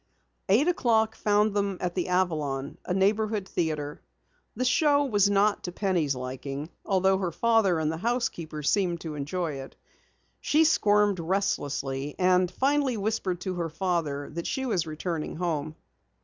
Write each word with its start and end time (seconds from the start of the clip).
Eight 0.49 0.67
o'clock 0.67 1.15
found 1.15 1.53
them 1.53 1.77
at 1.79 1.93
the 1.93 2.07
Avalon, 2.07 2.79
a 2.85 2.91
neighborhood 2.91 3.47
theatre. 3.47 4.01
The 4.55 4.65
show 4.65 5.05
was 5.05 5.29
not 5.29 5.65
to 5.65 5.71
Penny's 5.71 6.15
liking, 6.15 6.71
although 6.83 7.19
her 7.19 7.31
father 7.31 7.77
and 7.77 7.91
the 7.91 7.97
housekeeper 7.97 8.63
seemed 8.63 9.01
to 9.01 9.13
enjoy 9.13 9.59
it. 9.59 9.75
She 10.39 10.63
squirmed 10.63 11.19
restlessly, 11.19 12.15
and 12.17 12.49
finally 12.49 12.97
whispered 12.97 13.41
to 13.41 13.53
her 13.57 13.69
father 13.69 14.31
that 14.33 14.47
she 14.47 14.65
was 14.65 14.87
returning 14.87 15.35
home. 15.35 15.75